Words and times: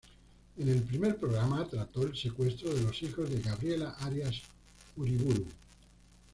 En 0.57 0.67
el 0.67 0.81
primer 0.81 1.15
programa 1.15 1.67
trató 1.69 2.01
el 2.01 2.15
secuestro 2.17 2.73
de 2.73 2.81
los 2.81 3.03
hijos 3.03 3.29
de 3.29 3.39
Gabriela 3.39 3.91
Arias 3.99 4.41
Uriburu. 4.97 5.45